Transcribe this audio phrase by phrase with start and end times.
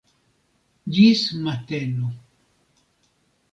[0.95, 2.09] Ĝis mateno.